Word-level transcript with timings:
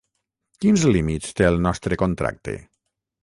Quins 0.63 0.85
límits 0.95 1.35
té 1.41 1.47
el 1.49 1.61
nostre 1.67 1.99
contracte? 2.05 2.57